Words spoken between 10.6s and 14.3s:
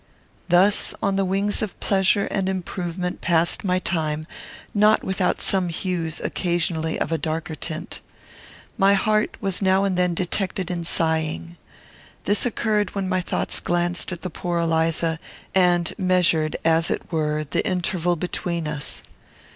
in sighing. This occurred when my thoughts glanced at